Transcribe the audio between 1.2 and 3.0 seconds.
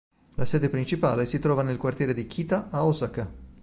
si trova nel quartiere di Kita a